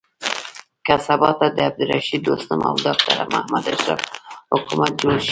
که 0.85 0.93
سبا 1.07 1.29
ته 1.39 1.47
د 1.51 1.57
عبدالرشيد 1.69 2.21
دوستم 2.27 2.59
او 2.69 2.75
ډاکټر 2.85 3.17
محمد 3.33 3.65
اشرف 3.73 4.01
حکومت 4.53 4.91
جوړ 5.01 5.17
شي. 5.25 5.29